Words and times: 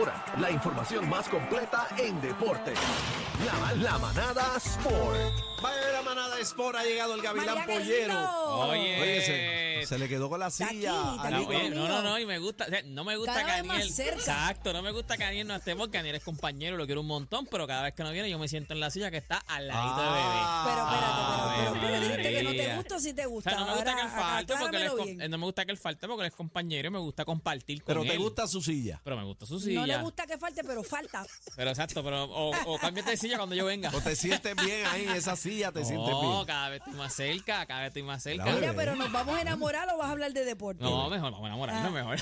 ahora, 0.00 0.24
la 0.38 0.50
información 0.50 1.08
más 1.08 1.28
completa 1.28 1.88
en 1.98 2.20
deporte. 2.20 2.72
La, 3.44 3.74
la 3.74 3.98
manada 3.98 4.56
Sport. 4.56 5.18
Vaya 5.60 5.92
la 5.92 6.02
manada 6.02 6.38
Sport, 6.40 6.76
ha 6.76 6.84
llegado 6.84 7.14
el 7.14 7.22
Gavilán 7.22 7.66
Pollero. 7.66 8.14
Oye, 8.68 9.00
Oye, 9.00 9.69
se, 9.80 9.86
se 9.86 9.98
le 9.98 10.08
quedó 10.08 10.28
con 10.28 10.40
la 10.40 10.50
silla. 10.50 11.14
aquí, 11.22 11.30
No, 11.32 11.46
oye, 11.48 11.70
no, 11.70 11.88
no, 11.88 12.02
no, 12.02 12.18
y 12.18 12.26
me 12.26 12.38
gusta, 12.38 12.64
o 12.66 12.68
sea, 12.68 12.82
no 12.84 13.04
me 13.04 13.16
gusta 13.16 13.32
Cada 13.34 13.62
que 13.62 13.70
Aniel, 13.70 13.90
cerca. 13.92 14.14
exacto, 14.16 14.72
no 14.72 14.82
me 14.82 14.90
gusta 14.92 15.16
que 15.16 15.24
Aniel 15.24 15.46
no 15.46 15.54
esté 15.56 15.74
porque 15.76 15.98
Aniel 15.98 16.16
es 16.16 16.24
compañero, 16.24 16.76
lo 16.76 16.86
quiero 16.86 17.00
un 17.02 17.06
montón, 17.06 17.46
pero 17.50 17.66
cada 17.66 17.82
vez 17.82 17.94
que 17.94 18.02
no 18.02 18.10
viene 18.10 18.28
yo 18.30 18.38
me 18.38 18.48
siento 18.48 18.74
en 18.74 18.80
la 18.80 18.90
silla 18.90 19.10
que 19.10 19.16
está 19.18 19.38
al 19.46 19.68
ladito 19.68 19.96
de 20.02 20.08
bebé. 20.08 20.20
Ah. 20.22 20.64
Pero 20.66 20.80
espérate, 20.84 21.20
Ah, 21.22 21.54
pero, 21.56 21.72
pero, 21.72 21.86
pero 21.86 22.00
dijiste 22.00 22.32
que 22.34 22.42
no 22.42 22.50
te 22.50 22.76
gusta 22.76 22.96
o 22.96 23.00
sí 23.00 23.12
te 23.14 23.26
O 23.26 23.30
gusta. 23.30 23.50
sea, 23.50 23.58
no 23.60 23.66
me 23.66 23.74
gusta 23.74 23.94
que 23.94 24.00
él 24.00 24.06
Ahora, 24.08 24.22
falte 24.22 24.54
porque 24.58 24.76
él 24.76 24.82
es, 24.82 25.04
bien. 25.04 25.20
eh, 25.22 25.28
no 25.28 25.38
me 25.38 25.44
gusta 25.46 25.64
que 25.64 25.72
él 25.72 25.78
falte 25.78 26.06
porque 26.08 26.22
él 26.22 26.26
es 26.28 26.34
compañero 26.36 26.88
y 26.88 26.90
me 26.90 26.98
gusta 26.98 27.24
compartir 27.24 27.82
con 27.82 27.86
Pero 27.94 28.02
te 28.02 28.12
él. 28.14 28.18
gusta 28.18 28.46
su 28.46 28.60
silla. 28.62 29.00
Pero 29.04 29.16
me 29.16 29.24
gusta 29.24 29.46
su 29.46 29.58
silla. 29.60 29.80
No 29.80 29.86
le 29.86 29.96
gusta 29.98 30.26
que 30.26 30.38
falte, 30.38 30.62
pero 30.64 30.82
falta. 30.82 31.24
Pero 31.56 31.70
exacto, 31.70 32.02
pero 32.04 32.24
o, 32.24 32.50
o 32.74 32.78
cámbiate 32.78 33.10
de 33.10 33.16
silla 33.16 33.36
cuando 33.36 33.54
yo 33.54 33.64
venga. 33.66 33.90
O 33.94 34.00
te 34.00 34.14
sientes 34.16 34.54
bien 34.56 34.86
ahí 34.86 35.04
en 35.04 35.10
esa 35.16 35.36
silla, 35.36 35.72
te 35.72 35.84
sientes 35.84 36.10
No, 36.10 36.20
bien. 36.34 36.46
cada 36.46 36.68
vez 36.70 36.78
estoy 36.80 36.94
más 36.94 37.14
cerca, 37.14 37.66
cada 37.66 37.80
vez 37.80 37.88
estoy 37.88 38.02
más 38.02 38.22
cerca. 38.22 38.44
Mira, 38.44 38.72
pero 38.74 38.94
nos 38.96 39.10
vamos 39.12 39.36
a 39.36 39.40
enamorar 39.40 39.69
o 39.74 39.98
vas 39.98 40.08
a 40.08 40.10
hablar 40.12 40.32
de 40.32 40.44
deporte. 40.44 40.82
No, 40.82 41.08
mejor, 41.10 41.30
vamos 41.32 41.44
a 41.44 41.48
enamorarnos 41.48 41.86
Ah. 41.86 41.90
mejor. 41.90 42.18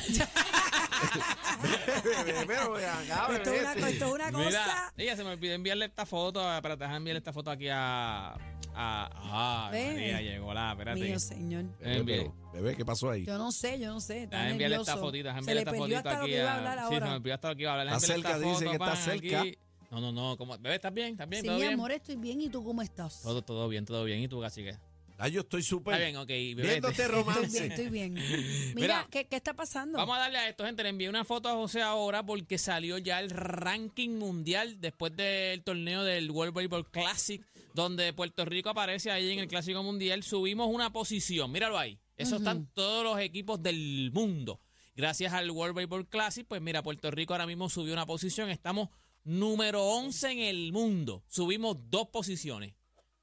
Pero 2.46 2.74
acá, 2.76 3.28
Esto 3.36 3.52
es 3.52 3.60
una, 3.60 3.72
esto 3.88 4.06
es 4.06 4.12
una 4.12 4.30
Mira, 4.30 4.44
cosa. 4.64 4.92
ella 4.96 5.16
se 5.16 5.24
me 5.24 5.30
olvidó 5.30 5.54
enviarle 5.54 5.84
esta 5.86 6.06
foto, 6.06 6.40
a- 6.46 6.56
espérate, 6.56 6.80
déjame 6.84 6.96
enviarle 6.98 7.18
esta 7.18 7.32
foto 7.32 7.50
aquí 7.50 7.68
a... 7.68 8.30
a 8.30 8.38
ah, 8.74 9.68
Ve. 9.72 9.92
María, 9.92 10.20
llegó 10.22 10.52
la, 10.54 10.72
espérate. 10.72 11.00
Mío, 11.00 11.18
señor. 11.18 11.64
Bebé, 11.78 12.04
pero, 12.04 12.34
bebé, 12.52 12.76
¿qué 12.76 12.84
pasó 12.84 13.10
ahí? 13.10 13.24
Yo 13.24 13.38
no 13.38 13.52
sé, 13.52 13.78
yo 13.78 13.90
no 13.90 14.00
sé. 14.00 14.24
Está 14.24 14.36
Déjame 14.36 14.52
enviarle 14.52 14.76
esta 14.76 14.96
fotita, 14.96 15.28
déjame 15.28 15.44
Se 15.44 15.50
enviarle 15.52 15.54
le 15.54 15.60
esta 15.60 15.82
perdió 15.82 15.96
hasta 15.98 16.10
lo 16.10 16.16
aquí 16.22 16.30
que 16.32 16.38
iba 16.38 16.50
a 16.50 16.52
a- 16.54 16.56
hablar 16.58 16.78
Sí, 16.78 16.84
se 16.84 16.90
me 16.90 16.96
ahora. 16.96 17.16
olvidó 17.16 17.34
hasta 17.34 17.48
lo 17.48 17.56
que 17.56 17.62
iba 17.62 17.70
a 17.70 17.74
hablar. 17.80 17.86
Está 17.96 18.00
Déjame 18.00 18.14
enviarle 18.16 18.22
cerca, 18.22 18.36
esta 18.36 18.48
dice 18.48 18.64
foto, 18.64 18.70
que 18.70 18.76
está 18.76 18.86
pan, 18.86 19.20
cerca. 19.22 19.40
aquí. 19.40 19.58
No, 19.90 20.00
no, 20.02 20.12
no, 20.12 20.36
¿cómo? 20.36 20.58
Bebé, 20.58 20.74
¿estás 20.74 20.92
bien? 20.92 21.12
¿Estás 21.12 21.28
bien? 21.28 21.42
Sí, 21.42 21.46
¿Todo 21.48 21.56
mi 21.56 21.62
bien? 21.62 21.74
amor, 21.74 21.92
estoy 21.92 22.16
bien. 22.16 22.40
¿Y 22.42 22.48
tú 22.50 22.62
cómo 22.62 22.82
estás? 22.82 23.22
Todo, 23.22 23.40
todo 23.42 23.68
bien, 23.68 23.86
todo 23.86 24.04
bien. 24.04 24.20
¿Y 24.20 24.28
tú, 24.28 24.40
cacique? 24.40 24.76
Ah, 25.20 25.28
yo 25.28 25.40
estoy 25.40 25.62
súper. 25.64 25.94
Está 25.94 26.04
bien, 26.04 26.16
ok. 26.16 26.28
bebé. 26.28 26.62
Viéndote 26.62 27.02
Estoy 27.02 27.06
romance. 27.16 27.60
bien, 27.60 27.72
estoy 27.72 27.88
bien. 27.90 28.14
Mira, 28.74 28.74
Mira, 28.74 29.06
¿qué, 29.10 29.26
qué 29.26 29.36
está 29.36 29.52
pasando? 29.54 29.98
Vamos 29.98 30.16
a 30.16 30.20
darle 30.20 30.38
a 30.38 30.48
esto, 30.48 30.64
gente. 30.64 30.82
Le 30.84 30.90
envié 30.90 31.08
una 31.08 31.24
foto 31.24 31.48
a 31.48 31.54
José 31.54 31.82
ahora 31.82 32.24
porque 32.24 32.56
salió 32.56 32.98
ya 32.98 33.18
el 33.20 33.30
ranking 33.30 34.10
mundial 34.10 34.80
después 34.80 35.14
del 35.16 35.62
torneo 35.64 36.04
del 36.04 36.30
World 36.30 36.54
Baseball 36.54 36.88
Classic, 36.90 37.44
donde 37.74 38.12
Puerto 38.12 38.44
Rico 38.44 38.70
aparece 38.70 39.10
ahí 39.10 39.32
en 39.32 39.40
el 39.40 39.48
Clásico 39.48 39.82
Mundial. 39.82 40.22
Subimos 40.22 40.68
una 40.72 40.92
posición, 40.92 41.50
míralo 41.50 41.76
ahí. 41.78 41.98
Eso 42.16 42.36
están 42.36 42.66
todos 42.74 43.02
los 43.04 43.18
equipos 43.20 43.60
del 43.62 44.10
mundo. 44.12 44.60
Gracias 44.94 45.32
al 45.32 45.50
World 45.50 45.74
Baseball 45.76 46.08
Classic, 46.08 46.46
pues 46.46 46.60
mira, 46.60 46.82
Puerto 46.82 47.10
Rico 47.10 47.32
ahora 47.34 47.46
mismo 47.46 47.68
subió 47.68 47.92
una 47.92 48.06
posición. 48.06 48.50
Estamos 48.50 48.88
número 49.24 49.84
11 49.84 50.30
en 50.32 50.38
el 50.40 50.72
mundo. 50.72 51.22
Subimos 51.28 51.76
dos 51.90 52.08
posiciones. 52.08 52.74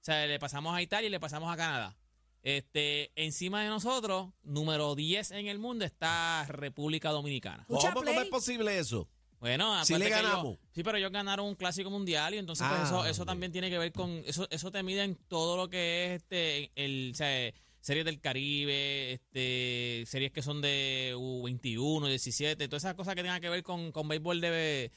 O 0.06 0.12
sea, 0.12 0.28
le 0.28 0.38
pasamos 0.38 0.76
a 0.76 0.84
Italia 0.84 1.08
y 1.08 1.10
le 1.10 1.20
pasamos 1.20 1.52
a 1.52 1.58
Canadá. 1.58 1.98
Este, 2.44 3.12
encima 3.16 3.64
de 3.64 3.70
nosotros, 3.70 4.28
número 4.44 4.94
10 4.94 5.32
en 5.32 5.48
el 5.48 5.58
mundo 5.58 5.84
está 5.84 6.46
República 6.48 7.10
Dominicana. 7.10 7.66
¿Cómo, 7.68 7.82
cómo 7.92 8.22
es 8.22 8.28
posible 8.30 8.78
eso? 8.78 9.10
Bueno, 9.40 9.84
Si 9.84 9.94
le 9.94 10.02
que 10.02 10.06
ellos- 10.14 10.22
ganamos. 10.22 10.58
sí, 10.76 10.84
pero 10.84 11.00
ellos 11.00 11.12
ganaron 11.12 11.48
un 11.48 11.56
clásico 11.56 11.90
mundial 11.90 12.36
y 12.36 12.38
entonces 12.38 12.68
pues, 12.68 12.82
Ah, 12.82 12.84
eso, 12.86 13.06
eso 13.08 13.24
ok. 13.24 13.28
también 13.30 13.52
tiene 13.52 13.72
que 13.72 13.80
ver 13.80 13.92
con 13.94 14.22
eso 14.28 14.46
eso 14.52 14.70
te 14.72 14.84
mide 14.84 15.02
en 15.04 15.16
todo 15.28 15.58
lo 15.58 15.70
que 15.70 16.06
es 16.06 16.22
este 16.22 16.72
el 16.76 17.10
o 17.12 17.16
sea, 17.16 17.52
series 17.82 18.06
del 18.06 18.22
Caribe, 18.22 19.14
este 19.14 20.04
series 20.06 20.32
que 20.32 20.44
son 20.44 20.62
de 20.62 21.14
U21, 21.18 22.08
17, 22.10 22.68
todas 22.68 22.84
esas 22.84 22.94
cosas 22.94 23.16
que 23.16 23.24
tengan 23.24 23.42
que 23.42 23.50
ver 23.50 23.64
con 23.64 23.92
con 23.92 24.08
béisbol 24.08 24.40
de 24.40 24.92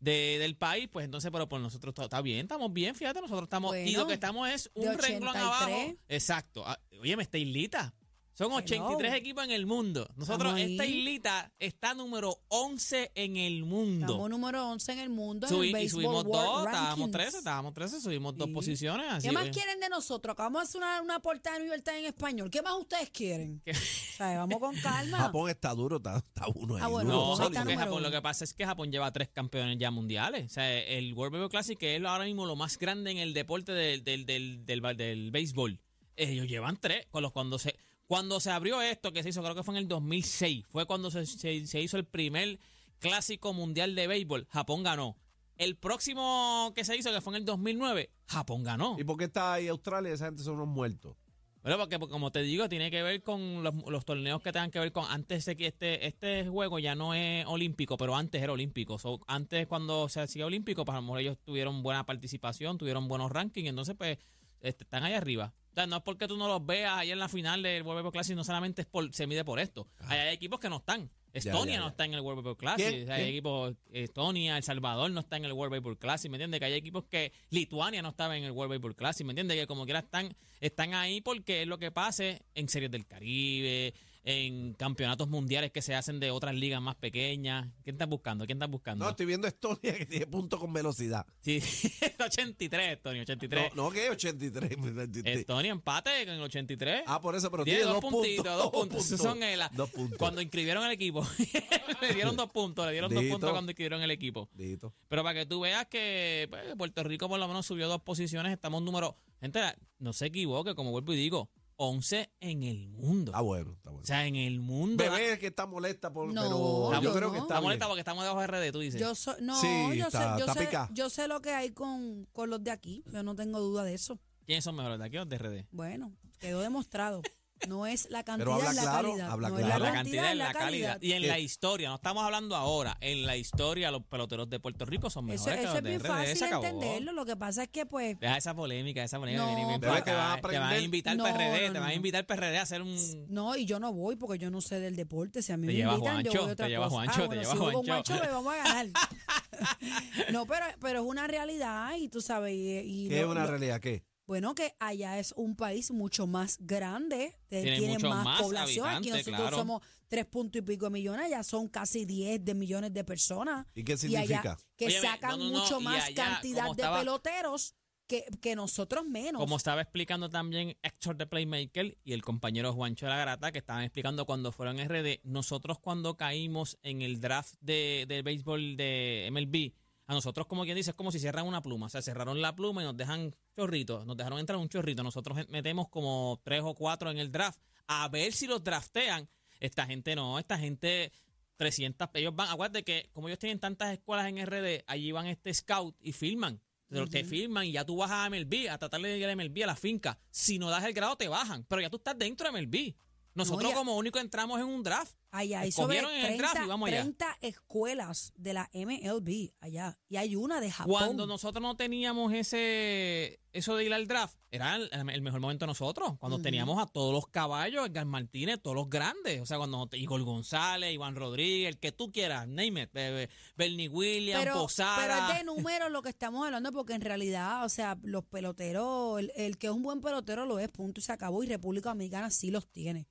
de- 0.00 0.38
del 0.38 0.56
país, 0.56 0.88
pues 0.92 1.04
entonces, 1.04 1.30
pero 1.32 1.48
por 1.48 1.60
nosotros 1.60 1.94
todo 1.94 2.06
está 2.06 2.20
bien, 2.22 2.40
estamos 2.40 2.72
bien, 2.72 2.94
fíjate, 2.94 3.20
nosotros 3.20 3.44
estamos, 3.44 3.74
y 3.76 3.92
lo 3.92 4.06
que 4.06 4.14
estamos 4.14 4.48
es 4.48 4.70
un 4.74 4.84
renglón 4.98 5.28
83. 5.36 5.42
abajo. 5.42 5.94
Exacto. 6.08 6.64
Ah, 6.66 6.78
Oye, 7.00 7.16
me 7.16 7.22
está 7.22 7.38
islita. 7.38 7.94
Son 8.38 8.52
83 8.52 9.14
equipos 9.14 9.42
en 9.44 9.50
el 9.50 9.66
mundo. 9.66 10.08
Nosotros, 10.16 10.52
Estamos 10.52 10.70
esta 10.70 10.86
islita 10.86 11.52
está 11.58 11.92
número 11.94 12.38
11 12.48 13.10
en 13.16 13.36
el 13.36 13.64
mundo. 13.64 14.06
Estamos 14.06 14.30
número 14.30 14.68
11 14.70 14.92
en 14.92 14.98
el 15.00 15.10
mundo 15.10 15.46
en 15.48 15.52
Subí- 15.52 15.74
el 15.76 15.82
y 15.82 15.88
subimos 15.88 16.24
World 16.24 16.32
dos, 16.32 16.66
estábamos 16.66 16.88
Rankings. 16.98 17.10
13, 17.10 17.38
estábamos 17.38 17.74
13, 17.74 18.00
subimos 18.00 18.36
dos 18.36 18.46
Sí. 18.46 18.52
posiciones. 18.54 19.06
Así, 19.12 19.26
¿Qué 19.28 19.32
más 19.34 19.48
quieren 19.48 19.80
de 19.80 19.88
nosotros? 19.88 20.32
Acabamos 20.34 20.60
de 20.62 20.64
hacer 20.68 20.78
una, 20.80 21.02
una 21.02 21.18
portada 21.20 21.56
de 21.58 21.64
New 21.64 21.72
York 21.72 21.82
Times 21.84 21.98
en 22.00 22.06
español. 22.06 22.48
¿Qué 22.50 22.62
más 22.62 22.74
ustedes 22.78 23.10
quieren? 23.10 23.60
¿Qué? 23.64 23.72
O 23.72 23.74
sea, 24.16 24.38
vamos 24.38 24.58
con 24.60 24.76
calma. 24.76 25.18
Japón 25.18 25.50
está 25.50 25.74
duro, 25.74 25.96
está, 25.96 26.18
está 26.18 26.46
uno 26.54 26.76
ahí. 26.76 26.82
Ah, 26.84 26.86
bueno, 26.86 27.10
duro, 27.10 27.20
No, 27.20 27.22
Japón 27.32 27.38
porque 27.38 27.46
está 27.46 27.60
sólido. 27.60 27.64
número 27.74 27.90
Japón, 27.90 28.02
lo 28.04 28.10
que 28.12 28.22
pasa 28.22 28.44
es 28.44 28.54
que 28.54 28.64
Japón 28.66 28.92
lleva 28.92 29.10
tres 29.12 29.28
campeones 29.30 29.78
ya 29.78 29.90
mundiales. 29.90 30.46
O 30.46 30.54
sea, 30.54 30.72
el 30.78 31.12
World 31.14 31.32
Baseball 31.32 31.50
Classic, 31.50 31.76
que 31.76 31.96
es 31.96 32.04
ahora 32.04 32.24
mismo 32.24 32.46
lo 32.46 32.54
más 32.54 32.78
grande 32.78 33.10
en 33.10 33.18
el 33.18 33.34
deporte 33.34 33.72
del, 33.72 34.04
del, 34.04 34.26
del, 34.26 34.64
del, 34.64 34.80
ba- 34.80 34.94
del 34.94 35.32
béisbol. 35.32 35.80
Ellos 36.16 36.46
llevan 36.46 36.76
tres. 36.76 37.06
Con 37.10 37.22
los, 37.22 37.32
cuando, 37.32 37.58
se, 37.58 37.76
cuando 38.08 38.40
se 38.40 38.50
abrió 38.50 38.82
esto, 38.82 39.12
que 39.12 39.22
se 39.22 39.28
hizo, 39.28 39.40
creo 39.42 39.54
que 39.54 39.62
fue 39.62 39.74
en 39.74 39.78
el 39.78 39.86
2006, 39.88 40.64
fue 40.68 40.84
cuando 40.86 41.10
se, 41.12 41.24
se- 41.26 41.64
se 41.66 41.80
hizo 41.80 41.96
el 41.96 42.04
primer 42.06 42.58
clásico 42.98 43.52
mundial 43.52 43.94
de 43.94 44.06
béisbol. 44.08 44.46
Japón 44.50 44.82
ganó. 44.82 45.16
El 45.56 45.76
próximo 45.76 46.72
que 46.74 46.84
se 46.84 46.96
hizo, 46.96 47.12
que 47.12 47.20
fue 47.20 47.32
en 47.34 47.36
el 47.38 47.44
2009, 47.44 48.10
Japón 48.26 48.62
ganó. 48.64 48.96
¿Y 48.98 49.04
por 49.04 49.16
qué 49.16 49.24
está 49.24 49.52
ahí 49.54 49.68
Australia? 49.68 50.12
Esa 50.12 50.26
gente 50.26 50.42
son 50.42 50.54
unos 50.54 50.68
muertos. 50.68 51.16
Bueno, 51.62 51.76
porque 51.76 51.98
porque 51.98 52.12
como 52.12 52.30
te 52.30 52.40
digo, 52.42 52.68
tiene 52.68 52.90
que 52.90 53.02
ver 53.02 53.22
con 53.22 53.62
los, 53.64 53.74
los 53.88 54.04
torneos 54.04 54.40
que 54.40 54.52
tengan 54.52 54.70
que 54.70 54.78
ver 54.78 54.92
con 54.92 55.04
antes 55.10 55.44
de 55.44 55.56
que 55.56 55.66
este 55.66 56.06
este 56.06 56.46
juego 56.48 56.78
ya 56.78 56.94
no 56.94 57.12
es 57.14 57.44
olímpico, 57.46 57.96
pero 57.96 58.14
antes 58.16 58.40
era 58.40 58.52
olímpico. 58.52 58.98
So, 58.98 59.20
antes 59.26 59.66
cuando 59.66 60.08
se 60.08 60.20
hacía 60.20 60.46
olímpico, 60.46 60.84
pues 60.84 60.94
a 60.94 61.00
lo 61.00 61.02
mejor 61.02 61.20
ellos 61.20 61.36
tuvieron 61.44 61.82
buena 61.82 62.06
participación, 62.06 62.78
tuvieron 62.78 63.08
buenos 63.08 63.30
rankings, 63.32 63.68
entonces 63.68 63.96
pues 63.98 64.18
este, 64.60 64.84
están 64.84 65.04
ahí 65.04 65.14
arriba. 65.14 65.52
O 65.72 65.74
sea, 65.74 65.86
no 65.86 65.96
es 65.96 66.02
porque 66.02 66.26
tú 66.26 66.36
no 66.36 66.48
los 66.48 66.64
veas 66.64 66.98
ahí 66.98 67.10
en 67.10 67.18
la 67.18 67.28
final 67.28 67.62
del 67.62 67.82
World 67.82 67.98
Baseball 67.98 68.12
Classic, 68.12 68.36
no 68.36 68.44
solamente 68.44 68.82
es 68.82 68.88
por, 68.88 69.12
se 69.14 69.26
mide 69.26 69.44
por 69.44 69.60
esto. 69.60 69.86
Hay, 70.06 70.18
hay 70.18 70.34
equipos 70.34 70.58
que 70.58 70.68
no 70.68 70.78
están. 70.78 71.10
Estonia 71.32 71.74
ya, 71.74 71.80
no 71.80 71.86
ya. 71.86 71.90
está 71.90 72.04
en 72.04 72.14
el 72.14 72.20
World 72.20 72.38
Baseball 72.38 72.56
Classic. 72.56 72.88
¿Quién? 72.88 73.02
O 73.02 73.06
sea, 73.06 73.14
hay 73.14 73.22
¿Quién? 73.22 73.34
equipos, 73.34 73.74
Estonia, 73.92 74.56
El 74.56 74.62
Salvador 74.62 75.10
no 75.10 75.20
está 75.20 75.36
en 75.36 75.44
el 75.44 75.52
World 75.52 75.72
Baseball 75.72 75.98
Classic, 75.98 76.30
¿me 76.30 76.36
entiendes? 76.36 76.60
Que 76.60 76.66
hay 76.66 76.74
equipos 76.74 77.04
que 77.04 77.32
Lituania 77.50 78.02
no 78.02 78.08
estaba 78.08 78.36
en 78.36 78.44
el 78.44 78.52
World 78.52 78.70
Baseball 78.70 78.96
Classic, 78.96 79.26
¿me 79.26 79.32
entiendes? 79.32 79.56
Que 79.58 79.66
como 79.66 79.84
quiera 79.84 80.00
están, 80.00 80.34
están 80.60 80.94
ahí 80.94 81.20
porque 81.20 81.62
es 81.62 81.68
lo 81.68 81.78
que 81.78 81.90
pase 81.90 82.42
en 82.54 82.68
series 82.68 82.90
del 82.90 83.06
Caribe, 83.06 83.94
en 84.24 84.74
campeonatos 84.74 85.28
mundiales 85.28 85.70
que 85.72 85.80
se 85.80 85.94
hacen 85.94 86.20
de 86.20 86.30
otras 86.30 86.54
ligas 86.54 86.82
más 86.82 86.96
pequeñas. 86.96 87.68
¿Quién 87.82 87.94
estás 87.94 88.08
buscando? 88.08 88.44
¿Quién 88.46 88.56
estás 88.58 88.70
buscando? 88.70 89.04
No, 89.04 89.10
estoy 89.10 89.26
viendo 89.26 89.46
Estonia 89.46 89.96
que 89.96 90.06
tiene 90.06 90.26
punto 90.26 90.58
con 90.58 90.72
velocidad. 90.72 91.26
Sí, 91.40 91.60
83, 92.20 92.96
Estonia, 92.96 93.22
83. 93.22 93.74
No, 93.74 93.84
no 93.84 93.90
que 93.90 94.10
83. 94.10 94.72
83. 94.78 95.38
Estonia 95.38 95.70
empate 95.72 96.10
con 96.26 96.34
el 96.34 96.42
83. 96.42 97.02
Ah, 97.06 97.20
por 97.20 97.34
eso, 97.36 97.50
pero 97.50 97.64
Tiene 97.64 97.78
tiene 97.80 97.92
dos, 97.92 98.02
dos 98.02 98.10
puntitos, 98.10 98.44
puntos. 98.44 98.62
dos 98.62 98.70
puntos. 98.70 99.20
Son 99.20 99.42
el- 99.42 99.60
Dos 99.72 99.90
puntos. 99.90 100.18
Cuando 100.18 100.42
inscribieron 100.42 100.84
el 100.84 100.92
equipo, 100.92 101.26
le 102.02 102.14
dieron 102.14 102.36
dos 102.36 102.50
puntos, 102.50 102.84
le 102.86 102.92
dieron 102.92 103.12
dos 103.14 103.24
puntos 103.24 103.50
cuando 103.50 103.70
inscribieron 103.70 104.02
el 104.02 104.10
equipo. 104.10 104.48
Dito. 104.54 104.92
Pero 105.08 105.22
para 105.22 105.38
que 105.40 105.46
tú 105.46 105.60
veas 105.60 105.86
que 105.86 106.46
pues, 106.50 106.74
Puerto 106.76 107.02
Rico 107.04 107.28
por 107.28 107.38
lo 107.38 107.48
menos 107.48 107.64
subió 107.66 107.88
dos 107.88 108.02
posiciones, 108.02 108.52
estamos 108.52 108.82
número. 108.82 109.16
Gente, 109.40 109.60
no 110.00 110.12
se 110.12 110.26
equivoque, 110.26 110.74
como 110.74 110.90
vuelvo 110.90 111.12
y 111.12 111.16
digo, 111.16 111.48
11 111.80 112.32
en 112.40 112.64
el 112.64 112.88
mundo. 112.88 113.30
Está 113.30 113.40
bueno, 113.40 113.72
está 113.74 113.90
bueno. 113.90 114.02
O 114.02 114.06
sea, 114.06 114.26
en 114.26 114.34
el 114.34 114.58
mundo. 114.60 115.02
Bebé 115.04 115.34
es 115.34 115.38
que 115.38 115.46
está 115.46 115.64
molesta 115.66 116.12
por. 116.12 116.32
No, 116.32 116.42
pero 116.42 117.00
yo 117.00 117.00
yo 117.02 117.14
creo 117.14 117.28
no. 117.28 117.32
que 117.34 117.38
está 117.38 117.54
Está 117.54 117.60
molesta 117.60 117.84
bien. 117.86 117.88
porque 117.90 118.00
estamos 118.00 118.24
debajo 118.24 118.40
de 118.40 118.46
RD, 118.48 118.72
tú 118.72 118.80
dices. 118.80 119.00
Yo 119.00 119.14
so- 119.14 119.36
no, 119.40 119.60
Sí, 119.60 119.68
yo, 119.96 120.06
está- 120.08 120.34
sé, 120.34 120.40
yo, 120.40 120.46
está 120.46 120.54
sé, 120.54 120.66
pica. 120.66 120.90
yo 120.92 121.08
sé 121.08 121.28
lo 121.28 121.40
que 121.40 121.50
hay 121.50 121.70
con, 121.70 122.26
con 122.32 122.50
los 122.50 122.62
de 122.64 122.72
aquí. 122.72 123.04
Yo 123.12 123.22
no 123.22 123.36
tengo 123.36 123.60
duda 123.60 123.84
de 123.84 123.94
eso. 123.94 124.18
¿Quiénes 124.44 124.64
son 124.64 124.74
mejores 124.76 124.98
de 124.98 125.04
aquí 125.04 125.18
o 125.18 125.24
de 125.24 125.38
RD? 125.38 125.66
Bueno, 125.70 126.12
quedó 126.40 126.60
demostrado. 126.60 127.22
No 127.68 127.86
es 127.86 128.08
la 128.10 128.24
cantidad, 128.24 128.46
Pero 128.46 128.54
habla 128.54 128.70
es 128.70 128.76
la 128.76 128.82
claro, 128.82 129.08
calidad. 129.08 129.30
habla 129.30 129.48
no 129.50 129.54
claro. 129.56 129.72
es 129.74 129.78
La 129.80 129.86
la, 129.86 129.92
cantidad 129.92 130.28
es 130.28 130.34
y 130.34 130.38
la 130.38 130.52
calidad. 130.52 131.02
Y 131.02 131.12
en 131.12 131.24
Eh. 131.24 131.26
la 131.28 131.38
historia, 131.38 131.88
no 131.90 131.94
estamos 131.96 132.24
hablando 132.24 132.56
ahora, 132.56 132.96
en 133.00 133.26
la 133.26 133.36
historia 133.36 133.90
los 133.90 134.02
peloteros 134.04 134.48
de 134.50 134.58
Puerto 134.60 134.84
Rico 134.86 135.10
son 135.10 135.28
Eso, 135.30 135.46
mejores 135.46 135.64
eso 135.64 135.72
que 135.72 135.78
es 135.78 135.82
los 135.82 135.82
de 135.84 135.90
bien 135.90 136.00
RD. 136.00 136.06
fácil 136.40 136.52
entenderlo. 136.54 137.12
Lo 137.12 137.24
que 137.26 137.36
pasa 137.36 137.62
es 137.64 137.68
que, 137.68 137.86
pues, 137.86 138.18
Deja 138.18 138.36
esa 138.36 138.54
polémica, 138.54 139.04
esa 139.04 139.18
polémica. 139.18 139.44
No, 139.44 139.54
viene 139.54 139.68
bien 139.68 139.80
te 139.80 139.86
vas 139.86 139.96
a 139.96 140.34
acá. 140.34 140.48
Te 140.48 140.58
van 140.58 140.72
a 140.72 140.78
invitar 140.80 141.16
No, 141.16 141.24
para 141.24 141.36
RD, 141.36 141.66
no, 141.68 141.72
te 141.74 141.78
van 141.78 141.88
a 141.90 141.94
invitar 141.94 142.26
para 142.26 142.50
RD 142.50 142.56
a 142.58 142.62
hacer 142.62 142.82
un... 142.82 142.96
no, 143.28 143.54
y 143.56 143.64
yo 143.66 143.78
no 143.78 143.92
voy 143.92 144.16
porque 144.16 144.38
yo 144.38 144.50
no 144.50 144.60
sé 144.60 144.80
del 144.80 144.96
deporte. 144.96 145.42
Si 145.42 145.52
a 145.52 145.56
mí 145.56 145.66
Te 145.66 145.72
me 145.74 145.78
lleva 145.78 145.94
invitan, 145.94 146.22
yo 146.24 146.30
Juancho, 146.32 146.40
voy 146.40 146.48
a 146.48 146.52
otra 146.52 146.66
te 146.66 146.70
lleva 146.70 146.84
cosa. 146.88 146.94
Juancho, 146.96 147.12
ah, 147.12 147.20
te 147.20 147.26
bueno, 147.26 147.42
lleva 147.42 147.52
si 147.52 147.58
voy 147.58 147.72
con 147.74 147.84
Juancho. 147.86 148.12
Juancho, 148.14 148.26
me 148.26 148.32
vamos 148.32 148.54
a 148.54 148.56
ganar. 148.56 148.86
no, 150.32 150.46
pero, 150.46 150.66
pero 150.80 151.00
es 151.00 151.06
una 151.06 151.26
realidad 151.26 151.90
y 151.98 152.08
tú 152.08 152.20
sabes. 152.20 152.54
Y, 152.54 152.78
y 153.04 153.08
¿Qué 153.08 153.20
es 153.20 153.26
una 153.26 153.46
realidad? 153.46 153.80
¿Qué? 153.80 154.02
Bueno, 154.28 154.54
que 154.54 154.74
allá 154.78 155.18
es 155.18 155.32
un 155.36 155.56
país 155.56 155.90
mucho 155.90 156.26
más 156.26 156.58
grande, 156.60 157.34
Tiene 157.48 157.78
tiene, 157.78 157.94
mucho 157.94 158.10
más, 158.10 158.24
más 158.26 158.42
población. 158.42 158.86
Aquí 158.86 159.08
nosotros 159.08 159.36
claro. 159.36 159.56
somos 159.56 159.82
tres 160.06 160.26
puntos 160.26 160.58
y 160.60 160.62
pico 160.62 160.84
de 160.84 160.90
millones, 160.90 161.24
allá 161.24 161.42
son 161.42 161.66
casi 161.66 162.04
10 162.04 162.44
de 162.44 162.54
millones 162.54 162.92
de 162.92 163.04
personas. 163.04 163.66
¿Y 163.74 163.84
qué 163.84 163.92
Y 163.92 163.94
allá 164.16 164.26
significa? 164.26 164.58
que 164.76 164.84
Óyeme, 164.84 165.00
sacan 165.08 165.30
no, 165.30 165.36
no, 165.38 165.50
no, 165.52 165.58
mucho 165.60 165.80
más 165.80 166.04
allá, 166.04 166.14
cantidad 166.14 166.64
de 166.66 166.70
estaba- 166.72 166.98
peloteros 166.98 167.74
que, 168.06 168.26
que 168.42 168.54
nosotros 168.54 169.06
menos. 169.06 169.40
Como 169.40 169.56
estaba 169.56 169.80
explicando 169.80 170.28
también 170.28 170.76
Héctor 170.82 171.16
de 171.16 171.26
Playmaker 171.26 171.96
y 172.04 172.12
el 172.12 172.20
compañero 172.20 172.74
Juancho 172.74 173.06
de 173.06 173.12
la 173.12 173.18
Grata, 173.18 173.50
que 173.50 173.58
estaban 173.60 173.82
explicando 173.84 174.26
cuando 174.26 174.52
fueron 174.52 174.78
RD, 174.78 175.20
nosotros 175.24 175.78
cuando 175.78 176.18
caímos 176.18 176.76
en 176.82 177.00
el 177.00 177.18
draft 177.20 177.54
de, 177.62 178.04
de 178.06 178.20
béisbol 178.20 178.76
de 178.76 179.28
MLB, 179.32 179.72
a 180.08 180.14
nosotros 180.14 180.46
como 180.46 180.64
quien 180.64 180.74
dice, 180.74 180.90
es 180.90 180.96
como 180.96 181.12
si 181.12 181.18
cierran 181.18 181.46
una 181.46 181.60
pluma, 181.60 181.86
o 181.86 181.88
sea, 181.90 182.00
cerraron 182.00 182.40
la 182.40 182.56
pluma 182.56 182.82
y 182.82 182.86
nos 182.86 182.96
dejan 182.96 183.36
chorritos, 183.54 184.06
nos 184.06 184.16
dejaron 184.16 184.38
entrar 184.38 184.58
un 184.58 184.68
chorrito, 184.68 185.02
nosotros 185.02 185.46
metemos 185.50 185.88
como 185.88 186.40
tres 186.42 186.62
o 186.64 186.74
cuatro 186.74 187.10
en 187.10 187.18
el 187.18 187.30
draft, 187.30 187.60
a 187.86 188.08
ver 188.08 188.32
si 188.32 188.46
los 188.46 188.64
draftean. 188.64 189.28
Esta 189.60 189.86
gente 189.86 190.16
no, 190.16 190.38
esta 190.38 190.56
gente 190.56 191.12
300, 191.56 192.08
ellos 192.14 192.34
van, 192.34 192.48
acuérdate 192.48 192.84
que 192.84 193.10
como 193.12 193.28
ellos 193.28 193.38
tienen 193.38 193.60
tantas 193.60 193.92
escuelas 193.92 194.26
en 194.28 194.44
RD, 194.46 194.84
allí 194.86 195.12
van 195.12 195.26
este 195.26 195.52
scout 195.52 195.94
y 196.00 196.12
filman. 196.12 196.60
Te, 196.88 197.04
te 197.06 197.24
filman 197.24 197.66
y 197.66 197.72
ya 197.72 197.84
tú 197.84 197.96
vas 197.96 198.10
a 198.10 198.30
MLB, 198.30 198.70
a 198.70 198.78
tratar 198.78 199.02
de 199.02 199.18
ir 199.18 199.26
a 199.26 199.36
MLB, 199.36 199.62
a 199.64 199.66
la 199.66 199.76
finca. 199.76 200.18
Si 200.30 200.58
no 200.58 200.70
das 200.70 200.84
el 200.84 200.94
grado, 200.94 201.16
te 201.16 201.28
bajan. 201.28 201.64
Pero 201.64 201.82
ya 201.82 201.90
tú 201.90 201.98
estás 201.98 202.16
dentro 202.16 202.50
de 202.50 202.62
MLB. 202.62 202.94
Nosotros 203.34 203.72
como 203.74 203.96
único 203.96 204.18
entramos 204.18 204.58
en 204.58 204.66
un 204.66 204.82
draft. 204.82 205.14
Allá 205.30 205.60
hay 205.60 205.72
sobre 205.72 206.00
cogieron 206.00 206.12
en 206.12 206.32
el 206.32 206.38
draft 206.38 206.54
30, 206.54 206.64
y 206.64 206.68
vamos 206.68 206.88
allá. 206.88 207.02
30 207.02 207.38
escuelas 207.42 208.32
de 208.36 208.54
la 208.54 208.70
MLB 208.72 209.50
allá. 209.60 209.98
Y 210.08 210.16
hay 210.16 210.36
una 210.36 210.60
de 210.60 210.70
Japón. 210.70 210.92
Cuando 210.92 211.26
nosotros 211.26 211.62
no 211.62 211.76
teníamos 211.76 212.32
ese 212.32 213.40
eso 213.52 213.76
de 213.76 213.84
ir 213.84 213.92
al 213.92 214.06
draft, 214.06 214.36
era 214.50 214.76
el, 214.76 214.90
el 214.92 215.22
mejor 215.22 215.40
momento 215.40 215.64
de 215.64 215.68
nosotros. 215.68 216.18
Cuando 216.18 216.40
teníamos 216.40 216.80
a 216.80 216.86
todos 216.86 217.12
los 217.12 217.26
caballos, 217.28 217.86
Edgar 217.86 218.06
Martínez, 218.06 218.60
todos 218.62 218.76
los 218.76 218.88
grandes. 218.88 219.40
O 219.40 219.46
sea, 219.46 219.58
cuando 219.58 219.88
Igor 219.92 220.22
González, 220.22 220.92
Iván 220.92 221.16
Rodríguez, 221.16 221.68
el 221.68 221.78
que 221.78 221.92
tú 221.92 222.12
quieras, 222.12 222.46
name 222.46 222.82
it, 222.82 222.90
eh, 222.94 223.28
Bernie 223.56 223.88
Williams, 223.88 224.44
pero, 224.44 224.54
Posada. 224.54 224.96
pero 225.00 225.14
es 225.14 225.38
de 225.38 225.44
números 225.44 225.90
lo 225.90 226.02
que 226.02 226.10
estamos 226.10 226.44
hablando, 226.44 226.72
porque 226.72 226.94
en 226.94 227.00
realidad, 227.00 227.64
o 227.64 227.68
sea, 227.68 227.98
los 228.02 228.24
peloteros, 228.24 229.18
el, 229.18 229.32
el 229.36 229.58
que 229.58 229.66
es 229.66 229.72
un 229.72 229.82
buen 229.82 230.00
pelotero 230.00 230.46
lo 230.46 230.58
es, 230.58 230.68
punto 230.68 231.00
y 231.00 231.02
se 231.02 231.12
acabó. 231.12 231.42
Y 231.42 231.46
República 231.48 231.90
Dominicana 231.90 232.30
sí 232.30 232.50
los 232.50 232.66
tiene. 232.68 233.06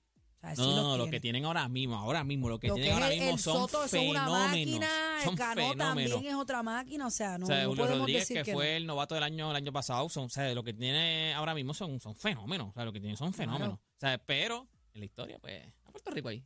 O 0.53 0.55
sea, 0.55 0.65
sí 0.65 0.69
No, 0.69 0.75
no, 0.75 0.81
los 0.81 0.97
no, 0.99 1.05
lo 1.05 1.11
que 1.11 1.19
tienen 1.19 1.45
ahora 1.45 1.67
mismo, 1.69 1.95
ahora 1.95 2.23
mismo, 2.23 2.49
lo 2.49 2.59
que 2.59 2.67
Lo 2.67 2.75
que 2.75 2.81
tienen 2.81 2.97
es 2.97 3.03
ahora 3.03 3.13
mismo 3.15 3.31
el 3.31 3.39
son 3.39 3.53
Soto 3.69 3.83
eso 3.85 3.97
es 3.97 4.09
una 4.09 4.19
fenómenos. 4.25 4.49
máquina, 4.49 4.89
son 5.23 5.33
el 5.33 5.37
Cano 5.37 5.61
fenómenos. 5.61 6.11
también 6.13 6.25
es 6.25 6.35
otra 6.35 6.63
máquina, 6.63 7.07
o 7.07 7.11
sea, 7.11 7.37
no, 7.37 7.45
o 7.45 7.47
sea, 7.47 7.63
no 7.63 7.69
Julio 7.69 7.83
podemos 7.83 7.99
Rodríguez, 7.99 8.21
decir 8.27 8.37
que, 8.37 8.43
que, 8.43 8.53
fue 8.53 8.65
no. 8.71 8.77
el 8.77 8.85
novato 8.87 9.15
del 9.15 9.23
año 9.23 9.49
el 9.49 9.55
año 9.55 9.71
pasado, 9.71 10.07
son, 10.09 10.25
o 10.25 10.29
sea, 10.29 10.53
lo 10.53 10.63
que 10.63 10.73
tiene 10.73 11.33
ahora 11.33 11.53
mismo 11.53 11.73
son, 11.73 11.99
son 11.99 12.15
fenómenos. 12.15 12.69
O 12.69 12.73
sea, 12.73 12.85
lo 12.85 12.93
que 12.93 12.99
tienen 12.99 13.17
son 13.17 13.33
fenómenos. 13.33 13.75
O 13.75 13.99
sea, 13.99 14.17
pero 14.17 14.67
en 14.93 14.99
la 15.01 15.05
historia, 15.05 15.37
pues, 15.39 15.63
a 15.85 15.91
Puerto 15.91 16.11
Rico 16.11 16.29
ahí. 16.29 16.43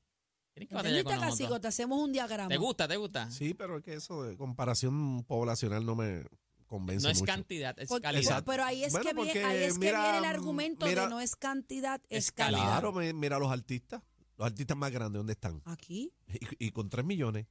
Tienen 0.53 0.67
que 0.67 0.75
batallar 0.75 0.97
¿Entendiste, 0.99 1.19
con. 1.19 1.29
Cacico? 1.29 1.61
Te 1.61 1.67
hacemos 1.69 1.99
un 1.99 2.11
diagrama. 2.11 2.49
¿Te 2.49 2.57
gusta? 2.57 2.87
¿Te 2.87 2.97
gusta? 2.97 3.31
Sí, 3.31 3.53
pero 3.53 3.77
es 3.77 3.83
que 3.83 3.93
eso 3.93 4.23
de 4.23 4.35
comparación 4.35 5.23
poblacional 5.23 5.85
no 5.85 5.95
me 5.95 6.25
convence 6.71 7.03
No 7.05 7.11
es 7.11 7.19
mucho. 7.19 7.31
cantidad, 7.31 7.77
es 7.79 7.87
Porque- 7.89 8.01
calidad. 8.03 8.23
Exacto. 8.23 8.51
pero 8.51 8.63
ahí 8.63 8.83
es, 8.83 8.91
Bueno, 8.93 9.05
que 9.09 9.13
viene, 9.33 9.43
ahí 9.43 9.63
es 9.63 9.73
que 9.73 9.79
viene 9.91 10.17
el 10.17 10.25
argumento 10.25 10.85
mira- 10.87 11.03
de 11.03 11.09
no 11.09 11.19
es 11.21 11.35
cantidad, 11.35 12.01
es, 12.09 12.25
Es 12.27 12.31
calidad. 12.31 12.61
Claro, 12.63 12.93
mi- 12.93 13.13
mira 13.13 13.37
los 13.37 13.51
artistas. 13.51 14.01
Los 14.37 14.47
artistas 14.47 14.75
más 14.75 14.89
grandes, 14.91 15.19
¿dónde 15.19 15.33
están? 15.33 15.61
Aquí. 15.65 16.11
Y, 16.59 16.67
y 16.67 16.71
con 16.71 16.89
3 16.89 17.05
millones. 17.05 17.45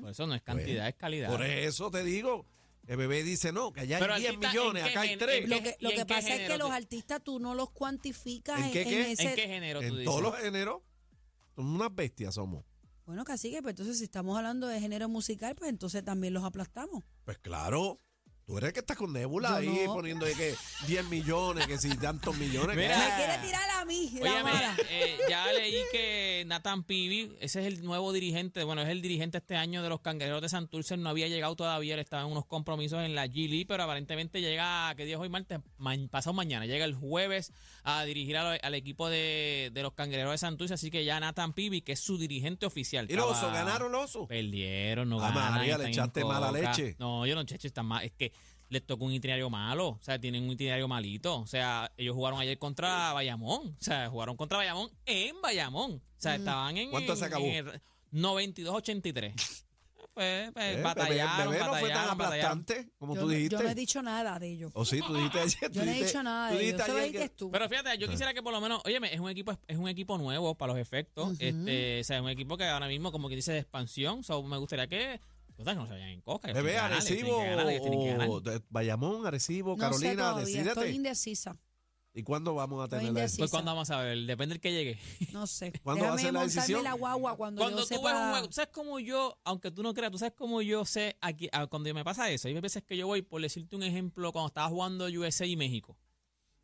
Por 0.00 0.10
eso 0.10 0.26
no 0.26 0.34
es 0.34 0.40
cantidad, 0.42 0.88
es 0.88 0.94
calidad. 0.94 1.28
Por 1.28 1.42
eso 1.44 1.90
te 1.90 2.02
digo, 2.02 2.46
el 2.86 2.96
bebé 2.96 3.22
dice 3.22 3.52
no, 3.52 3.72
que 3.72 3.80
allá 3.80 3.98
Pero 3.98 4.14
hay 4.14 4.20
10 4.22 4.34
artista, 4.34 4.48
¿en 4.52 4.56
millones, 4.56 4.84
acá 4.84 5.00
hay 5.02 5.08
gen- 5.10 5.18
3. 5.18 5.44
en 5.44 5.50
Lo 5.50 5.62
que, 5.62 5.76
lo 5.80 5.90
que 5.90 6.06
pasa 6.06 6.34
es 6.34 6.48
que 6.48 6.56
los 6.56 6.70
artistas 6.70 7.20
tú 7.22 7.38
no 7.40 7.54
los 7.54 7.70
cuantificas 7.70 8.58
¿En 8.60 8.72
qué, 8.72 8.82
en 8.82 8.88
qué? 8.88 9.12
ese... 9.12 9.28
¿En 9.30 9.34
qué 9.36 9.42
género 9.48 9.80
tú 9.80 9.86
En 9.86 9.90
dices? 9.92 10.04
todos 10.06 10.22
los 10.22 10.36
géneros, 10.36 10.80
somos 11.56 11.74
unas 11.74 11.94
bestias 11.94 12.34
somos. 12.36 12.64
Bueno, 13.04 13.24
cacique, 13.24 13.60
pues 13.60 13.72
entonces 13.72 13.98
si 13.98 14.04
estamos 14.04 14.38
hablando 14.38 14.68
de 14.68 14.78
género 14.80 15.08
musical, 15.08 15.56
pues 15.56 15.68
entonces 15.68 16.04
también 16.04 16.32
los 16.32 16.44
aplastamos. 16.44 17.02
Pues 17.24 17.38
claro, 17.38 17.98
tú 18.50 18.58
eres 18.58 18.68
el 18.68 18.74
que 18.74 18.80
estás 18.80 18.96
con 18.96 19.12
Nebula 19.12 19.56
ahí 19.56 19.82
no. 19.86 19.94
poniendo 19.94 20.26
de 20.26 20.34
que 20.34 20.54
10 20.86 21.04
millones, 21.08 21.66
que 21.66 21.78
si 21.78 21.88
tantos 21.96 22.36
millones. 22.36 22.76
que- 22.76 22.82
Mira. 22.82 22.98
Me 22.98 23.14
quiere 23.16 23.38
tirar 23.46 23.70
a 23.70 23.84
mí, 23.84 24.10
la 24.20 24.30
Oye, 24.32 24.42
mala. 24.42 24.76
ya 25.28 25.52
leí 25.52 25.82
que 25.92 26.44
Nathan 26.46 26.82
Pibi, 26.84 27.32
ese 27.40 27.60
es 27.60 27.66
el 27.66 27.84
nuevo 27.84 28.12
dirigente, 28.12 28.64
bueno, 28.64 28.82
es 28.82 28.88
el 28.88 29.00
dirigente 29.02 29.38
este 29.38 29.56
año 29.56 29.82
de 29.82 29.88
los 29.88 30.00
Cangrejeros 30.00 30.42
de 30.42 30.48
Santurce, 30.48 30.96
no 30.96 31.08
había 31.08 31.28
llegado 31.28 31.54
todavía, 31.56 31.94
él 31.94 32.00
estaba 32.00 32.22
en 32.24 32.28
unos 32.32 32.46
compromisos 32.46 33.02
en 33.04 33.14
la 33.14 33.26
G 33.26 33.48
League, 33.48 33.66
pero 33.66 33.84
aparentemente 33.84 34.40
llega, 34.40 34.92
¿qué 34.96 35.04
día 35.04 35.14
es 35.14 35.20
hoy 35.20 35.28
martes? 35.28 35.60
Ma- 35.78 35.94
pasado 36.10 36.34
mañana, 36.34 36.66
llega 36.66 36.84
el 36.84 36.94
jueves 36.94 37.52
a 37.84 38.04
dirigir 38.04 38.36
al, 38.36 38.58
al 38.62 38.74
equipo 38.74 39.08
de, 39.08 39.70
de 39.72 39.82
los 39.82 39.92
Cangrejeros 39.94 40.32
de 40.32 40.38
Santurce, 40.38 40.74
así 40.74 40.90
que 40.90 41.04
ya 41.04 41.20
Nathan 41.20 41.52
Pibi, 41.52 41.82
que 41.82 41.92
es 41.92 42.00
su 42.00 42.18
dirigente 42.18 42.66
oficial. 42.66 43.06
Y 43.08 43.14
los 43.14 43.26
osos, 43.30 43.52
ganaron 43.52 43.92
los 43.92 44.04
osos. 44.04 44.28
Perdieron, 44.28 45.08
no 45.08 45.20
Ah, 45.20 45.28
ganaron. 45.28 45.54
María, 45.54 45.78
le 45.78 45.88
echaste 45.88 46.24
mala 46.24 46.50
leche. 46.52 46.96
No, 46.98 47.26
yo 47.26 47.34
no, 47.34 47.44
cheche, 47.44 47.68
está 47.68 47.82
mal. 47.82 48.04
Es 48.04 48.12
que 48.12 48.32
les 48.70 48.86
tocó 48.86 49.04
un 49.04 49.12
itinerario 49.12 49.50
malo. 49.50 49.88
O 49.88 49.98
sea, 50.02 50.18
tienen 50.18 50.44
un 50.44 50.50
itinerario 50.52 50.88
malito. 50.88 51.38
O 51.40 51.46
sea, 51.46 51.92
ellos 51.98 52.14
jugaron 52.14 52.40
ayer 52.40 52.56
contra 52.58 53.12
Bayamón. 53.12 53.68
O 53.68 53.76
sea, 53.82 54.08
jugaron 54.08 54.36
contra 54.36 54.56
Bayamón 54.58 54.90
en 55.06 55.40
Bayamón. 55.42 55.92
O 55.96 56.00
sea, 56.16 56.36
estaban 56.36 56.76
en. 56.78 56.90
¿Cuánto 56.90 57.14
se 57.16 57.26
en- 57.26 57.30
acabó? 57.32 57.44
en 57.46 57.52
el 57.68 57.80
92-83. 58.12 59.34
Pues, 60.12 60.50
pues 60.52 60.64
Eh, 60.64 60.70
bebé, 60.70 60.82
batallaron, 60.82 61.52
bebé 61.52 61.64
no 61.64 61.74
fue 61.76 61.88
tan 61.90 62.08
aplastante 62.10 62.90
como 62.98 63.14
Yo, 63.14 63.20
tú 63.22 63.26
no- 63.28 63.32
dijiste. 63.32 63.56
yo 63.56 63.62
no 63.62 63.68
he 63.70 63.74
dicho 63.74 64.02
nada 64.02 64.38
de 64.38 64.48
ellos. 64.50 64.72
O 64.74 64.84
sí, 64.84 65.00
tú 65.06 65.14
dijiste 65.14 65.38
ayer. 65.40 65.70
Yo 65.70 65.84
no 65.84 65.90
he 65.92 66.02
dicho 66.04 66.22
nada 66.22 66.50
de 66.50 66.60
ellos. 66.68 67.12
dices 67.12 67.36
tú. 67.36 67.50
Pero 67.50 67.68
fíjate, 67.68 67.96
yo 67.96 68.08
quisiera 68.08 68.34
que 68.34 68.42
por 68.42 68.52
lo 68.52 68.60
menos, 68.60 68.82
óyeme, 68.84 69.14
es 69.14 69.20
un 69.20 69.30
equipo, 69.30 69.56
es 69.68 69.76
un 69.78 69.88
equipo 69.88 70.18
nuevo 70.18 70.54
para 70.56 70.72
los 70.72 70.82
efectos. 70.82 71.30
este, 71.38 72.00
o 72.00 72.04
sea, 72.04 72.16
es 72.16 72.22
un 72.22 72.28
equipo 72.28 72.56
que 72.56 72.64
ahora 72.64 72.88
mismo 72.88 73.12
como 73.12 73.28
que 73.28 73.36
dice 73.36 73.52
de 73.52 73.58
expansión. 73.60 74.24
So, 74.24 74.42
me 74.42 74.58
gustaría 74.58 74.88
que, 74.88 75.20
cosas 75.60 75.74
que 75.74 75.80
no 75.80 75.86
se 75.86 75.92
vayan 75.92 76.08
en 76.08 76.20
coca. 76.20 76.52
Bebé, 76.52 76.78
Arecibo 76.78 77.38
o 77.38 78.42
Bayamón, 78.68 79.26
Arecibo, 79.26 79.70
No 79.70 79.76
sé 79.76 79.80
Carolina, 79.80 80.14
todavía, 80.30 80.42
estoy 80.42 80.64
decídete. 80.64 80.90
indecisa. 80.92 81.56
¿Y 82.12 82.24
cuándo 82.24 82.54
vamos 82.56 82.84
a 82.84 82.88
tener 82.88 83.06
indecisa. 83.06 83.34
eso? 83.34 83.38
Pues 83.38 83.50
cuando 83.52 83.70
vamos 83.70 83.88
a 83.90 83.98
ver, 84.02 84.18
depende 84.26 84.54
del 84.54 84.60
que 84.60 84.72
llegue. 84.72 84.98
No 85.32 85.46
sé. 85.46 85.72
¿Cuándo 85.84 86.04
va 86.04 86.14
a 86.14 86.16
Déjame 86.16 86.22
ser 86.22 86.32
la 86.34 86.42
decisión? 86.42 86.82
la 86.84 86.92
guagua 86.94 87.36
cuando, 87.36 87.62
Cuando 87.62 87.78
yo 87.78 87.82
tú 87.84 87.88
sepa... 87.94 88.12
ves 88.12 88.20
un 88.22 88.30
juego, 88.30 88.46
¿tú 88.48 88.52
sabes 88.52 88.70
cómo 88.72 88.98
yo, 88.98 89.38
aunque 89.44 89.70
tú 89.70 89.82
no 89.84 89.94
creas, 89.94 90.10
tú 90.10 90.18
sabes 90.18 90.34
cómo 90.36 90.60
yo 90.60 90.84
sé 90.84 91.16
aquí, 91.20 91.48
ah, 91.52 91.68
cuando 91.68 91.94
me 91.94 92.02
pasa 92.02 92.28
eso? 92.30 92.48
Hay 92.48 92.54
veces 92.60 92.82
que 92.82 92.96
yo 92.96 93.06
voy, 93.06 93.22
por 93.22 93.40
decirte 93.40 93.76
un 93.76 93.84
ejemplo, 93.84 94.32
cuando 94.32 94.48
estaba 94.48 94.68
jugando 94.68 95.06
USA 95.06 95.46
y 95.46 95.54
México. 95.56 95.96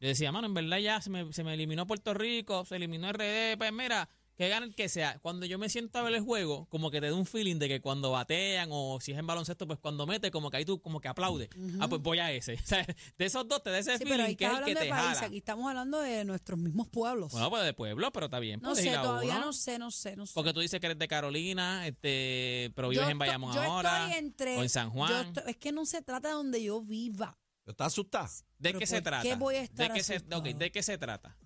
Yo 0.01 0.09
decía, 0.09 0.33
mano, 0.33 0.47
en 0.49 0.55
verdad 0.55 0.79
ya 0.79 1.01
se 1.01 1.11
me, 1.11 1.33
se 1.33 1.45
me 1.45 1.55
eliminó 1.55 1.87
Puerto 1.87 2.13
Rico, 2.13 2.65
se 2.65 2.77
eliminó 2.77 3.11
RD, 3.13 3.57
pues 3.57 3.73
mira, 3.73 4.09
que 4.37 4.49
gane 4.49 4.67
el 4.67 4.75
que 4.75 4.89
sea. 4.89 5.19
Cuando 5.21 5.47
yo 5.47 5.59
me 5.59 5.69
siento 5.69 5.99
a 5.99 6.03
ver 6.03 6.15
el 6.15 6.21
juego, 6.21 6.67
como 6.69 6.91
que 6.91 7.01
te 7.01 7.09
da 7.09 7.15
un 7.15 7.25
feeling 7.27 7.57
de 7.59 7.69
que 7.69 7.81
cuando 7.81 8.11
batean 8.11 8.69
o 8.71 8.99
si 9.01 9.13
es 9.13 9.19
en 9.19 9.27
baloncesto, 9.27 9.67
pues 9.67 9.79
cuando 9.79 10.07
mete, 10.07 10.31
como 10.31 10.51
que 10.51 10.59
ahí 10.59 10.65
tú 10.65 10.81
como 10.83 11.01
que 11.01 11.09
aplaudes. 11.09 11.49
Ah, 11.81 11.89
pues 11.89 12.03
voy 12.03 12.19
a 12.19 12.31
ese. 12.33 12.55
O 12.63 12.67
sea, 12.67 12.85
de 13.19 13.25
esos 13.25 13.49
dos 13.49 13.63
te 13.63 13.71
da 13.71 13.79
ese 13.79 13.93
Sí, 13.97 14.05
pero 14.05 14.11
feeling 14.17 14.25
ahí 14.27 14.37
que 14.37 14.45
es 14.45 14.53
el 14.53 14.65
que 14.65 14.75
te 14.75 14.89
países, 14.89 15.15
jala. 15.15 15.27
aquí 15.27 15.37
estamos 15.39 15.69
hablando 15.69 16.01
de 16.01 16.25
nuestros 16.25 16.59
mismos 16.59 16.89
pueblos. 16.89 17.33
Bueno, 17.33 17.49
pues 17.51 17.65
de 17.65 17.73
pueblo, 17.73 18.13
pero 18.13 18.27
está 18.27 18.39
bien. 18.39 18.61
no 18.61 18.71
puedes 18.73 18.85
sé, 18.85 18.93
todavía 18.97 19.37
uno. 19.37 19.47
no 19.47 19.53
sé, 19.53 19.79
no 19.79 19.91
sé, 19.91 20.17
no 20.17 20.27
sé. 20.27 20.33
Porque 20.35 20.53
tú 20.53 20.61
dices 20.61 20.81
que 20.81 20.87
eres 20.87 20.99
de 20.99 21.09
Carolina, 21.09 21.87
este, 21.87 22.73
pero 22.75 22.89
vives 22.91 23.05
Yo 23.07 23.11
en 23.11 23.19
Bayamón 23.19 23.55
yo 23.55 23.63
ahora. 23.63 24.05
estoy 24.05 24.19
entre, 24.19 24.57
o 24.59 24.63
en 24.63 24.69
San 24.69 24.91
Juan. 24.91 25.33
es 25.47 25.57
que 25.57 25.73
no 25.73 25.87
se 25.87 26.03
trata 26.03 26.29
de 26.29 26.35
donde 26.35 26.63
yo 26.63 26.83
viva. 26.83 27.39
¿Estás 27.67 27.89
asustada? 27.89 28.29
¿De 28.59 28.69
pero 28.71 28.79
qué 28.79 28.87
se 28.87 28.97
¿por 28.97 29.03
trata? 29.05 29.23
qué 29.23 29.35
voy 29.35 29.57
a 29.57 29.63
estar 29.63 29.89
¿De 29.89 29.95
qué, 29.95 30.03
se, 30.03 30.17
asustado? 30.17 30.41
ok, 30.43 30.47
¿De 30.57 30.71
qué 30.71 30.83
se 30.83 30.99
trata? 30.99 31.37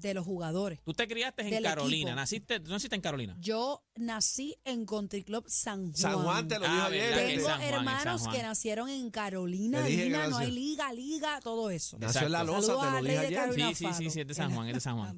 De 0.00 0.14
los 0.14 0.24
jugadores. 0.24 0.80
Tú 0.84 0.92
te 0.94 1.06
criaste 1.06 1.42
en 1.42 1.62
Carolina. 1.62 2.10
equipo. 2.10 2.16
Naciste, 2.16 2.60
¿Tú 2.60 2.70
naciste 2.70 2.96
en 2.96 3.02
Carolina? 3.02 3.36
Yo 3.40 3.82
nací 3.96 4.56
en 4.64 4.86
Country 4.86 5.22
Club 5.24 5.44
San 5.48 5.92
Juan. 5.92 5.94
San 5.96 6.22
Juan 6.22 6.48
te 6.48 6.58
lo 6.58 6.66
dijo 6.66 6.74
Ah, 6.80 6.86
ayer. 6.86 7.00
¿verdad 7.02 7.26
que 7.26 7.34
Tengo 7.34 7.44
Juan, 7.46 7.62
hermanos 7.62 8.28
que 8.28 8.42
nacieron 8.42 8.88
en 8.88 9.10
Carolina, 9.10 9.86
Lina, 9.88 10.28
no 10.28 10.38
hay 10.38 10.50
liga, 10.50 10.92
liga, 10.92 11.40
todo 11.42 11.70
eso. 11.70 11.98
Nació 11.98 12.22
en 12.26 12.32
la 12.32 12.44
losa, 12.44 12.74
Saludos 12.74 12.86
te 12.86 12.90
lo 13.02 13.02
dije 13.02 13.18
ayer. 13.38 13.74
Sí, 13.76 13.84
sí, 13.86 13.92
sí, 13.96 14.10
sí, 14.10 14.20
es 14.20 14.26
de 14.26 14.34
San 14.34 14.54
Juan, 14.54 14.68
es 14.68 14.74
de 14.74 14.80
San 14.80 14.96
Juan. 14.98 15.16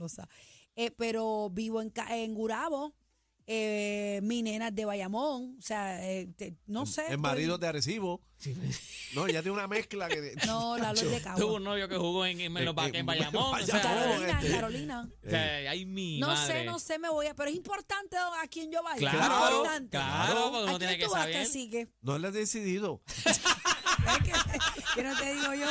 Eh, 0.74 0.90
pero 0.90 1.50
vivo 1.50 1.82
en, 1.82 1.92
en 2.10 2.34
Gurabo, 2.34 2.94
eh, 3.46 4.20
mi 4.22 4.42
nena 4.42 4.68
es 4.68 4.74
de 4.74 4.84
Bayamón, 4.84 5.56
o 5.58 5.62
sea, 5.62 6.04
eh, 6.08 6.28
te- 6.36 6.56
no 6.66 6.86
sé. 6.86 7.02
El 7.02 7.06
estoy- 7.14 7.18
marido 7.18 7.58
de 7.58 7.66
Arecibo. 7.68 8.20
No, 9.14 9.28
ya 9.28 9.40
tiene 9.40 9.52
una 9.52 9.68
mezcla 9.68 10.08
que. 10.08 10.34
No, 10.46 10.76
la 10.76 10.92
luz 10.92 11.02
de 11.02 11.20
Tuvo 11.20 11.22
Cabo. 11.36 11.54
un 11.54 11.64
novio 11.64 11.88
que 11.88 11.96
jugó 11.96 12.26
en, 12.26 12.40
en, 12.40 12.56
En- 12.56 12.64
los 12.64 12.76
en 12.86 12.94
en- 12.96 13.06
Bayamón. 13.06 13.42
o 13.42 13.50
Bayamón, 13.52 13.66
sea, 13.66 13.80
Carolina, 13.82 14.40
este. 14.40 14.52
Carolina. 14.52 15.10
o 15.26 15.30
sea, 15.30 15.70
ay, 15.70 15.84
mi 15.86 16.18
No 16.18 16.26
madre. 16.28 16.52
sé, 16.60 16.64
no 16.64 16.78
sé, 16.78 16.98
me 16.98 17.08
voy 17.08 17.26
a. 17.26 17.34
Pero 17.34 17.50
es 17.50 17.56
importante 17.56 18.16
a 18.16 18.46
quién 18.48 18.70
yo 18.72 18.82
vaya. 18.82 18.98
Claro, 18.98 19.18
es 19.20 19.26
Claro, 19.26 19.56
importante. 19.56 19.90
claro, 19.90 20.50
porque 20.50 20.64
uno 20.64 20.74
¿A 20.74 20.78
tiene 20.78 20.96
quién 20.96 21.00
que 21.00 21.06
tú 21.06 21.12
vas, 21.12 21.20
saber. 21.22 21.36
cacique? 21.36 21.88
No 22.00 22.18
le 22.18 22.28
he 22.28 22.32
decidido. 22.32 23.02
Es 24.02 24.18
que, 24.24 24.32
que 24.96 25.02
no 25.04 25.16
te 25.16 25.32
digo 25.32 25.54
yo. 25.54 25.66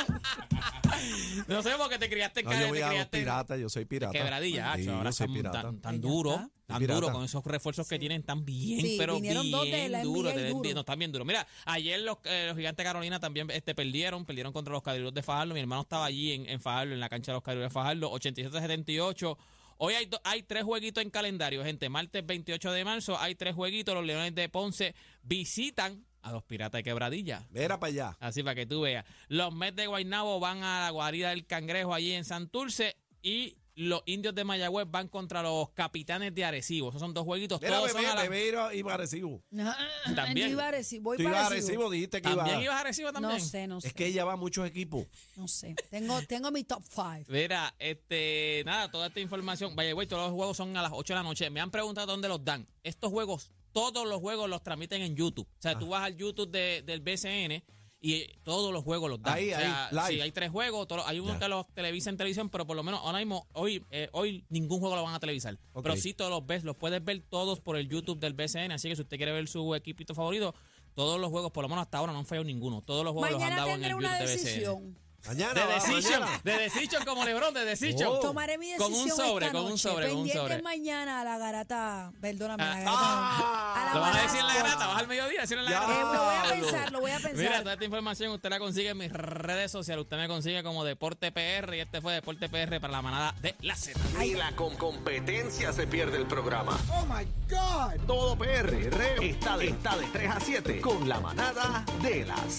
No 1.52 1.64
sé 1.64 1.72
porque 1.78 1.98
te 2.00 2.10
criaste 2.10 2.40
en 2.42 2.46
No, 2.46 2.52
yo 2.54 2.58
Carolina, 2.58 2.70
voy 2.70 2.78
te 2.80 2.84
a 2.84 2.88
los 2.88 2.94
criaste 2.96 3.18
en 3.18 3.24
piratas, 3.24 3.60
yo 3.60 3.70
soy 3.70 3.86
pirata. 3.86 4.12
Quebradilla, 4.14 4.74
Sí, 4.76 4.82
hacho, 4.82 4.94
ahora 4.96 5.10
yo 5.10 5.14
soy 5.14 5.26
están 5.26 5.34
pirata. 5.36 5.62
tan, 5.62 5.82
tan 5.82 5.94
Ahí 5.96 6.02
ya 6.02 6.08
duro, 6.08 6.32
está. 6.32 6.50
tan 6.68 6.80
Pirata. 6.80 7.00
duro 7.02 7.12
con 7.14 7.24
esos 7.26 7.44
refuerzos 7.46 7.88
que 7.88 8.00
tienen 8.00 8.24
tan 8.24 8.46
bien, 8.46 8.82
Sí, 8.82 8.96
pero 8.98 9.16
vinieron 9.16 9.44
bien 9.44 9.52
dos 9.52 9.66
de 9.66 9.90
la 9.90 10.02
duro, 10.04 10.30
NBA 10.32 10.50
duro. 10.50 10.74
no, 10.74 10.80
están 10.80 11.00
bien 11.00 11.12
duros. 11.12 11.28
Mira, 11.28 11.48
ayer 11.66 12.00
los, 12.02 12.18
eh, 12.26 12.46
los 12.48 12.58
gigantes 12.58 12.78
de 12.78 12.84
Carolina 12.90 13.20
también 13.20 13.50
este, 13.52 13.76
perdieron, 13.76 14.26
perdieron 14.26 14.54
contra 14.54 14.72
los 14.74 14.82
Cadrilos 14.84 15.14
de 15.14 15.22
Fajardo. 15.24 15.54
Mi 15.54 15.60
hermano 15.60 15.82
estaba 15.82 16.06
allí 16.06 16.32
en, 16.34 16.48
en 16.50 16.62
Fajardo, 16.62 16.94
en 16.94 17.00
la 17.00 17.10
cancha 17.10 17.32
de 17.32 17.36
los 17.38 17.44
Cadrilos 17.44 17.70
de 17.70 17.74
Fajardo, 17.74 18.12
87-78. 18.12 19.38
Hoy 19.84 19.94
hay, 19.96 20.06
do- 20.06 20.22
hay 20.24 20.44
tres 20.44 20.64
jueguitos 20.64 21.04
en 21.04 21.10
calendario, 21.10 21.64
gente. 21.64 21.90
Martes 21.90 22.24
28 22.26 22.72
de 22.72 22.86
marzo 22.86 23.18
hay 23.20 23.34
tres 23.36 23.56
jueguitos. 23.56 23.96
Los 23.96 24.06
Leones 24.06 24.36
de 24.36 24.48
Ponce 24.48 24.94
visitan 25.24 26.06
a 26.22 26.32
los 26.32 26.44
Piratas 26.44 26.80
de 26.80 26.84
Quebradilla. 26.84 27.46
Mira 27.52 27.80
para 27.80 27.92
allá. 27.92 28.18
Así 28.20 28.44
para 28.44 28.56
que 28.56 28.66
tú 28.66 28.82
veas. 28.82 29.06
Los 29.28 29.54
Mets 29.54 29.76
de 29.76 29.88
Guaynabo 29.88 30.40
van 30.40 30.64
a 30.64 30.82
la 30.86 30.90
guarida 30.92 31.30
del 31.30 31.46
Cangrejo 31.46 31.94
allí 31.94 32.12
en 32.14 32.26
Santurce 32.26 32.96
y 33.22 33.58
los 33.74 34.04
indios 34.06 34.36
de 34.36 34.44
Mayagüez 34.44 34.86
van 34.92 35.08
contra 35.08 35.42
los 35.42 35.70
capitanes 35.70 36.36
de 36.36 36.44
Arecibo. 36.44 36.90
Esos 36.90 37.00
son 37.00 37.14
dos 37.14 37.24
jueguitos. 37.24 37.60
Mira, 37.62 37.78
todos 37.78 37.92
son 37.92 38.02
bebé, 38.02 38.12
a 38.12 38.16
la- 38.16 38.22
bebé 38.24 38.48
iba- 38.78 38.92
a 38.92 38.96
Arecibo. 38.96 39.42
También. 40.16 40.48
Yo 40.48 40.54
iba 40.54 40.66
a 40.66 40.68
Arecibo, 40.68 41.04
voy 41.04 41.18
Tú 41.18 41.24
para 41.24 41.36
ibas 41.38 41.44
a 41.44 41.48
Arecibo. 41.48 41.68
Arecibo, 41.70 41.90
dijiste 41.90 42.22
que 42.22 42.30
iba. 42.30 42.44
¿También 42.44 42.62
ibas 42.64 42.76
a 42.76 42.80
Arecibo 42.82 43.14
también? 43.14 43.34
No 43.34 43.40
sé, 43.40 43.68
no 43.68 43.80
sé. 43.82 43.88
Es 43.88 43.94
que 43.94 44.06
ella 44.08 44.26
va 44.26 44.34
a 44.34 44.36
muchos 44.36 44.68
equipos. 44.68 45.08
No 45.38 45.48
sé. 45.48 45.74
Tengo, 45.90 46.22
tengo 46.24 46.52
mi 46.52 46.64
top 46.66 46.84
five. 46.84 47.24
Mira, 47.30 47.74
este, 47.80 48.62
nada, 48.66 48.92
toda 48.92 49.08
esta 49.08 49.22
información, 49.22 49.74
vaya, 49.76 49.94
güey, 49.94 50.06
todos 50.06 50.24
los 50.28 50.34
juegos 50.36 50.58
son 50.58 50.76
a 50.76 50.82
las 50.82 50.92
8 50.94 51.14
de 51.14 51.18
la 51.20 51.24
noche. 51.24 51.50
Me 51.50 51.62
han 51.62 51.72
preguntado 51.72 52.08
dónde 52.08 52.28
los 52.28 52.44
dan. 52.44 52.68
Estos 52.84 53.10
juegos, 53.10 53.52
todos 53.74 54.08
los 54.08 54.20
juegos 54.20 54.50
los 54.50 54.62
transmiten 54.64 55.02
en 55.02 55.16
YouTube. 55.16 55.48
O 55.48 55.62
sea, 55.62 55.78
tú 55.78 55.90
vas 55.90 56.04
al 56.04 56.16
YouTube 56.18 56.50
de- 56.52 56.82
del 56.86 57.02
BCN 57.02 57.64
y 58.04 58.26
todos 58.44 58.74
los 58.74 58.84
juegos 58.84 59.10
los 59.10 59.22
dan. 59.22 59.36
Ahí, 59.36 59.54
o 59.54 59.58
sea, 59.58 59.88
ahí, 59.88 59.94
live. 59.96 60.08
sí, 60.08 60.22
hay 60.22 60.32
tres 60.32 60.50
juegos, 60.50 60.88
todos- 60.88 61.04
hay 61.06 61.20
uno 61.20 61.34
Ya. 61.34 61.40
que 61.40 61.48
los 61.48 61.68
televisa 61.74 62.10
en 62.10 62.18
televisión, 62.18 62.50
pero 62.50 62.66
por 62.66 62.76
lo 62.76 62.82
menos 62.84 63.00
ahora 63.04 63.20
mismo, 63.20 63.48
hoy, 63.54 63.86
eh, 63.92 64.10
hoy 64.14 64.44
ningún 64.50 64.80
juego 64.80 64.96
lo 64.96 65.04
van 65.04 65.14
a 65.14 65.20
televisar. 65.20 65.58
Pero 65.84 65.96
sí 65.96 66.14
todos 66.14 66.32
los 66.32 66.46
ves, 66.46 66.64
los 66.64 66.76
puedes 66.76 67.04
ver 67.04 67.22
todos 67.30 67.60
por 67.60 67.78
el 67.78 67.88
YouTube 67.88 68.20
del 68.20 68.34
BCN. 68.34 68.72
Así 68.74 68.90
que 68.90 68.96
si 68.96 69.04
usted 69.04 69.18
quiere 69.18 69.32
ver 69.32 69.48
su 69.48 69.76
equipito 69.76 70.16
favorito, 70.16 70.56
todos 70.96 71.20
los 71.22 71.30
juegos, 71.30 71.52
por 71.52 71.64
lo 71.64 71.70
menos 71.70 71.84
hasta 71.84 72.00
ahora, 72.00 72.12
no 72.12 72.20
han 72.20 72.26
fallado 72.26 72.44
ninguno. 72.46 72.82
Todos 72.82 73.06
los 73.06 73.14
juegos 73.14 73.32
los 73.32 73.42
han 73.44 73.56
dado 73.56 73.70
en 73.70 73.84
el 73.84 73.92
YouTube 73.92 74.00
una 74.06 74.18
de 74.18 74.26
BCN. 74.26 74.96
Mañana. 75.28 75.54
De 75.54 75.74
Decision, 75.74 76.20
mañana. 76.22 76.42
de 76.44 76.52
Decision 76.58 77.06
como 77.06 77.24
Lebron, 77.24 77.54
de 77.54 77.64
Decision. 77.66 78.10
Oh. 78.12 78.20
Tomaré 78.20 78.58
mi 78.58 78.76
Con 78.76 78.92
decisión 78.92 79.12
un 79.20 79.26
sobre, 79.34 79.46
esta 79.46 79.58
con 79.58 79.72
un 79.72 79.78
sobre, 79.78 80.10
con 80.10 80.18
un 80.20 80.30
sobre. 80.30 80.62
mañana 80.62 81.22
a 81.22 81.24
la 81.24 81.38
garata, 81.38 82.12
perdóname, 82.20 82.64
Ah, 82.64 82.68
la 82.70 82.76
garata. 82.76 82.92
ah. 82.98 83.74
a 83.82 83.86
la 83.86 83.94
Lo 83.94 84.02
van 84.02 84.10
a 84.10 84.14
garata. 84.14 84.24
decir 84.34 84.40
en 84.42 84.48
la 84.48 84.56
grata, 84.56 84.88
vas 84.88 84.98
al 85.00 85.08
mediodía, 85.08 85.42
decirlo 85.42 85.64
en 85.64 85.72
la 85.72 85.80
Ya. 85.80 85.86
grata. 85.86 86.02
Eh, 86.02 86.04
lo 86.16 86.24
voy 86.24 86.36
a 86.36 86.44
pensar, 86.62 86.92
lo 86.92 87.00
voy 87.02 87.12
a 87.12 87.18
Mira, 87.20 87.30
pensar. 87.32 87.60
toda 87.62 87.74
esta 87.74 87.86
información 87.86 88.32
usted 88.32 88.50
la 88.50 88.60
consigue 88.60 88.90
en 88.90 88.98
mis 88.98 89.12
redes 89.12 89.72
sociales. 89.72 90.04
Usted 90.04 90.18
me 90.18 90.28
consigue 90.28 90.64
como 90.64 90.84
Deporte 90.84 91.32
PR 91.32 91.76
y 91.78 91.80
este 91.82 92.02
fue 92.02 92.14
Deporte 92.14 92.50
PR 92.50 92.80
para 92.80 92.92
la 92.92 93.02
manada 93.02 93.36
de 93.42 93.56
la 93.62 93.76
Z. 93.76 94.00
Ni 94.18 94.34
la 94.34 94.52
con 94.56 94.76
competencia 94.78 95.72
se 95.72 95.86
pierde 95.88 96.18
el 96.18 96.26
programa. 96.26 96.78
Oh 96.94 97.06
my 97.06 97.26
God. 97.50 98.06
Todo 98.08 98.36
PR 98.38 98.90
está 99.22 99.58
de, 99.58 99.68
está 99.68 99.98
de 99.98 100.08
3 100.08 100.32
a 100.32 100.40
7 100.40 100.82
con 100.82 101.08
la 101.08 101.20
manada 101.20 101.86
de 102.02 102.26
la 102.26 102.38
Z. 102.50 102.52